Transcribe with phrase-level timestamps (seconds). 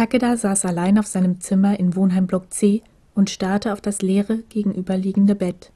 [0.00, 2.82] Takeda saß allein auf seinem Zimmer in Wohnheimblock C
[3.14, 5.72] und starrte auf das leere, gegenüberliegende Bett.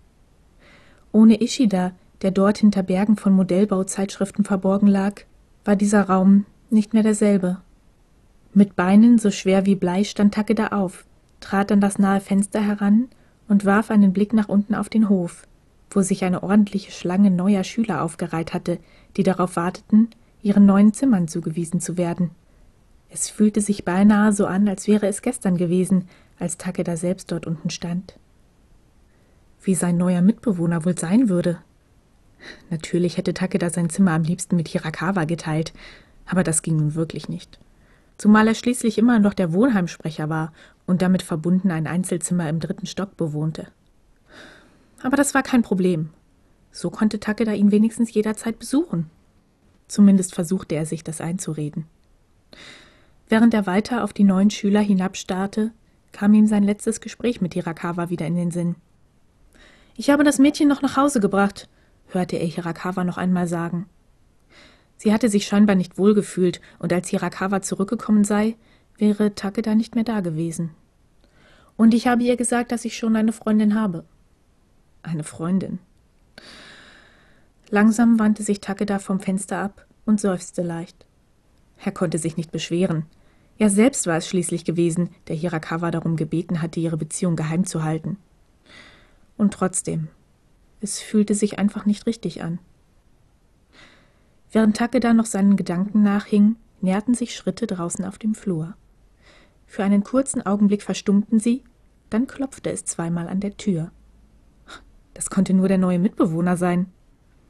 [1.12, 1.92] Ohne Ishida,
[2.23, 5.21] der dort hinter Bergen von Modellbauzeitschriften verborgen lag,
[5.67, 7.58] war dieser Raum nicht mehr derselbe.
[8.55, 11.04] Mit Beinen so schwer wie Blei stand Takeda auf,
[11.41, 13.09] trat an das nahe Fenster heran
[13.46, 15.46] und warf einen Blick nach unten auf den Hof,
[15.91, 18.79] wo sich eine ordentliche Schlange neuer Schüler aufgereiht hatte,
[19.18, 20.09] die darauf warteten,
[20.43, 22.30] ihren neuen Zimmern zugewiesen zu werden.
[23.15, 26.09] Es fühlte sich beinahe so an, als wäre es gestern gewesen,
[26.41, 28.19] als Takeda selbst dort unten stand.
[29.62, 31.61] Wie sein neuer Mitbewohner wohl sein würde.
[32.71, 35.73] Natürlich hätte Takeda sein Zimmer am liebsten mit Hirakawa geteilt,
[36.27, 37.61] aber das ging nun wirklich nicht.
[38.19, 40.52] Zumal er schließlich immer noch der Wohnheimsprecher war
[40.85, 43.69] und damit verbunden ein Einzelzimmer im dritten Stock bewohnte.
[45.05, 46.10] Aber das war kein Problem.
[46.73, 49.09] So konnte Takeda ihn wenigstens jederzeit besuchen.
[49.87, 51.87] Zumindest versuchte er sich das einzureden.
[53.28, 55.73] Während er weiter auf die neuen Schüler hinabstarrte,
[56.12, 58.76] kam ihm sein letztes Gespräch mit Hirakawa wieder in den Sinn.
[59.96, 61.68] Ich habe das Mädchen noch nach Hause gebracht,
[62.09, 63.87] hörte er Hirakawa noch einmal sagen.
[64.96, 68.56] Sie hatte sich scheinbar nicht wohlgefühlt, und als Hirakawa zurückgekommen sei,
[68.96, 70.70] wäre Takeda nicht mehr da gewesen.
[71.77, 74.04] Und ich habe ihr gesagt, dass ich schon eine Freundin habe.
[75.02, 75.80] Eine Freundin.
[77.70, 81.03] Langsam wandte sich Takeda vom Fenster ab und seufzte leicht.
[81.84, 83.04] Er konnte sich nicht beschweren.
[83.58, 87.84] Er selbst war es schließlich gewesen, der Hirakawa darum gebeten hatte, ihre Beziehung geheim zu
[87.84, 88.16] halten.
[89.36, 90.08] Und trotzdem,
[90.80, 92.58] es fühlte sich einfach nicht richtig an.
[94.50, 98.74] Während Takeda noch seinen Gedanken nachhing, näherten sich Schritte draußen auf dem Flur.
[99.66, 101.64] Für einen kurzen Augenblick verstummten sie,
[102.08, 103.92] dann klopfte es zweimal an der Tür.
[105.12, 106.86] Das konnte nur der neue Mitbewohner sein.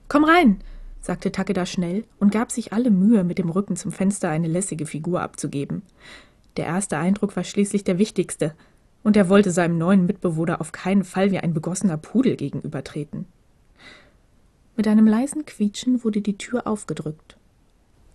[0.08, 0.58] Komm rein,
[1.04, 4.86] sagte Takeda schnell und gab sich alle Mühe, mit dem Rücken zum Fenster eine lässige
[4.86, 5.82] Figur abzugeben.
[6.56, 8.54] Der erste Eindruck war schließlich der wichtigste,
[9.02, 13.26] und er wollte seinem neuen Mitbewohner auf keinen Fall wie ein begossener Pudel gegenübertreten.
[14.76, 17.36] Mit einem leisen Quietschen wurde die Tür aufgedrückt.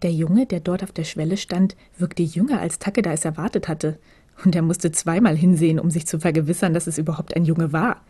[0.01, 3.99] Der Junge, der dort auf der Schwelle stand, wirkte jünger, als Takeda es erwartet hatte,
[4.43, 8.01] und er musste zweimal hinsehen, um sich zu vergewissern, dass es überhaupt ein Junge war.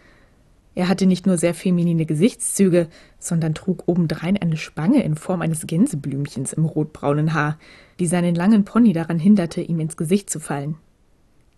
[0.79, 2.87] Er hatte nicht nur sehr feminine Gesichtszüge,
[3.19, 7.59] sondern trug obendrein eine Spange in Form eines Gänseblümchens im rotbraunen Haar,
[7.99, 10.77] die seinen langen Pony daran hinderte, ihm ins Gesicht zu fallen.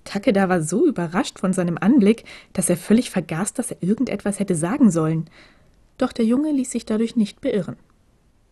[0.05, 2.23] Takeda war so überrascht von seinem Anblick,
[2.53, 5.29] dass er völlig vergaß, dass er irgendetwas hätte sagen sollen.
[5.99, 7.75] Doch der Junge ließ sich dadurch nicht beirren.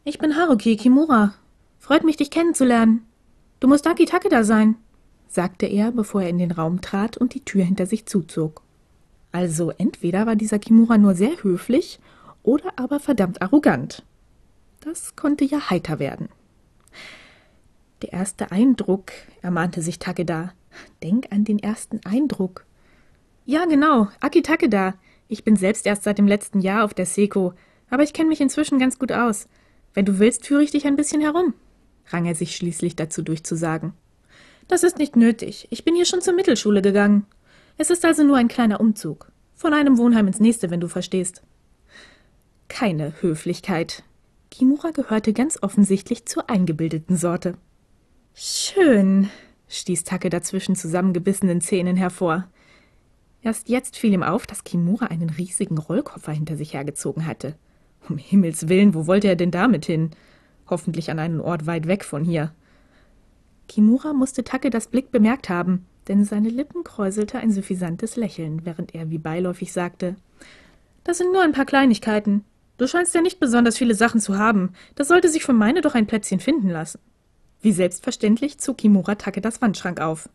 [0.04, 1.34] Ich bin Haruki Kimura.
[1.80, 3.08] Freut mich, dich kennenzulernen.
[3.60, 4.76] Du musst Aki Takeda sein,
[5.28, 8.62] sagte er, bevor er in den Raum trat und die Tür hinter sich zuzog.
[9.32, 12.00] Also entweder war dieser Kimura nur sehr höflich
[12.44, 14.04] oder aber verdammt arrogant.
[14.82, 16.30] Das konnte ja heiter werden.
[18.02, 20.54] Der erste Eindruck, ermahnte sich Takeda.
[21.04, 22.66] Denk an den ersten Eindruck.
[23.46, 24.94] Ja, genau, Aki Takeda.
[25.28, 27.54] Ich bin selbst erst seit dem letzten Jahr auf der Seko,
[27.90, 29.48] aber ich kenne mich inzwischen ganz gut aus.
[29.94, 31.54] Wenn du willst, führe ich dich ein bisschen herum,
[32.08, 33.94] rang er sich schließlich dazu durchzusagen.
[34.68, 35.68] Das ist nicht nötig.
[35.72, 37.26] Ich bin hier schon zur Mittelschule gegangen.
[37.82, 39.32] Es ist also nur ein kleiner Umzug.
[39.56, 41.44] Von einem Wohnheim ins nächste, wenn du verstehst.
[42.68, 44.04] Keine Höflichkeit.
[44.52, 47.54] Kimura gehörte ganz offensichtlich zur eingebildeten Sorte.
[48.34, 49.30] Schön,
[49.70, 52.50] stieß Take dazwischen zusammengebissenen Zähnen hervor.
[53.42, 57.56] Erst jetzt fiel ihm auf, dass Kimura einen riesigen Rollkoffer hinter sich hergezogen hatte.
[58.10, 60.12] Um Himmels willen, wo wollte er denn damit hin?
[60.70, 62.54] Hoffentlich an einen Ort weit weg von hier.
[63.70, 68.94] Kimura musste Take das Blick bemerkt haben denn seine Lippen kräuselte ein suffisantes Lächeln, während
[68.94, 70.16] er wie beiläufig sagte
[71.06, 72.44] Das sind nur ein paar Kleinigkeiten.
[72.78, 74.74] Du scheinst ja nicht besonders viele Sachen zu haben.
[74.96, 77.00] Das sollte sich für meine doch ein Plätzchen finden lassen.
[77.62, 80.30] Wie selbstverständlich zog Kimura Take das Wandschrank auf.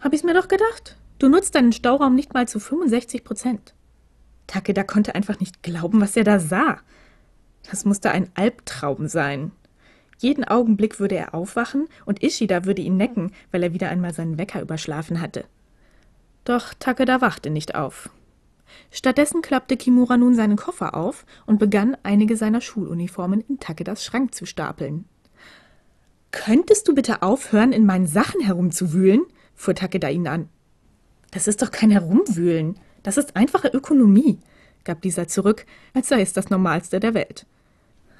[0.00, 0.96] Hab ich's mir doch gedacht.
[1.18, 3.74] Du nutzt deinen Stauraum nicht mal zu 65 Prozent.
[4.46, 6.78] Takeda konnte einfach nicht glauben, was er da sah.
[7.70, 9.52] Das musste ein Albtraum sein.
[10.22, 14.38] Jeden Augenblick würde er aufwachen und Ishida würde ihn necken, weil er wieder einmal seinen
[14.38, 15.46] Wecker überschlafen hatte.
[16.44, 18.08] Doch Takeda wachte nicht auf.
[18.92, 24.32] Stattdessen klappte Kimura nun seinen Koffer auf und begann, einige seiner Schuluniformen in Takedas Schrank
[24.32, 25.06] zu stapeln.
[26.30, 29.22] Könntest du bitte aufhören, in meinen Sachen herumzuwühlen?
[29.56, 30.48] fuhr Takeda ihn an.
[31.32, 32.78] Das ist doch kein Herumwühlen.
[33.02, 34.38] Das ist einfache Ökonomie,
[34.84, 37.44] gab dieser zurück, als sei es das Normalste der Welt.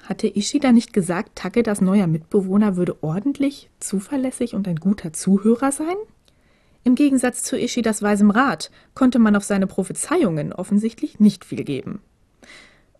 [0.03, 5.95] Hatte Ishida nicht gesagt, Takedas neuer Mitbewohner würde ordentlich, zuverlässig und ein guter Zuhörer sein?
[6.83, 12.01] Im Gegensatz zu Ishidas weisem Rat konnte man auf seine Prophezeiungen offensichtlich nicht viel geben.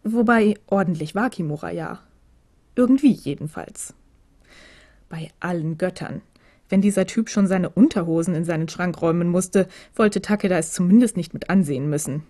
[0.06, 2.00] Wobei ordentlich war Kimura ja.
[2.76, 3.94] Irgendwie jedenfalls.
[5.10, 6.22] Bei allen Göttern.
[6.70, 11.18] Wenn dieser Typ schon seine Unterhosen in seinen Schrank räumen musste, wollte Takeda es zumindest
[11.18, 12.24] nicht mit ansehen müssen.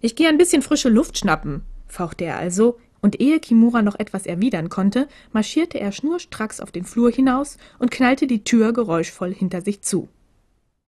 [0.00, 4.26] Ich gehe ein bisschen frische Luft schnappen, fauchte er also, und ehe Kimura noch etwas
[4.26, 9.62] erwidern konnte, marschierte er schnurstracks auf den Flur hinaus und knallte die Tür geräuschvoll hinter
[9.62, 10.08] sich zu.